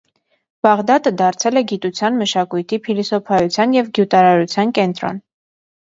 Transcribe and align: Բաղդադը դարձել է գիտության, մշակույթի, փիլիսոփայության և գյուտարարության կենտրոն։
Բաղդադը 0.67 1.13
դարձել 1.23 1.61
է 1.61 1.63
գիտության, 1.73 2.17
մշակույթի, 2.23 2.81
փիլիսոփայության 2.89 3.79
և 3.81 3.95
գյուտարարության 4.01 4.77
կենտրոն։ 4.81 5.27